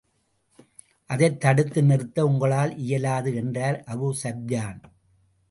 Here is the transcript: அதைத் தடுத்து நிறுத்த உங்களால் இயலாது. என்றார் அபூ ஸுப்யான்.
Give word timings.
அதைத் 1.05 1.39
தடுத்து 1.39 1.83
நிறுத்த 1.83 2.25
உங்களால் 2.25 2.75
இயலாது. 2.77 3.35
என்றார் 3.35 3.83
அபூ 3.87 4.09
ஸுப்யான். 4.23 4.81